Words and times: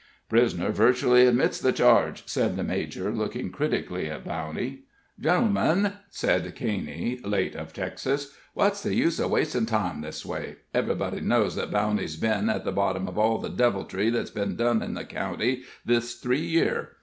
"Prisoner 0.29 0.71
virtually 0.71 1.27
admits 1.27 1.59
the 1.59 1.71
charge," 1.71 2.25
said 2.27 2.55
the 2.57 2.63
major, 2.63 3.11
looking 3.11 3.51
critically 3.51 4.09
at 4.09 4.25
Bowney. 4.25 4.79
"Gentlemen," 5.19 5.93
said 6.09 6.55
Caney, 6.55 7.19
late 7.23 7.53
of 7.55 7.71
Texas, 7.71 8.35
"what's 8.55 8.81
the 8.81 8.95
use 8.95 9.19
of 9.19 9.29
wastin' 9.29 9.67
time 9.67 10.01
this 10.01 10.25
way? 10.25 10.55
Everybody 10.73 11.19
knows 11.21 11.53
that 11.55 11.69
Bowney's 11.69 12.15
been 12.17 12.49
at 12.49 12.65
the 12.65 12.71
bottom 12.71 13.07
of 13.07 13.19
all 13.19 13.37
the 13.37 13.49
deviltry 13.49 14.09
that's 14.09 14.31
been 14.31 14.55
done 14.55 14.81
in 14.81 14.95
the 14.95 15.05
county 15.05 15.61
this 15.85 16.15
three 16.15 16.41
year. 16.47 16.93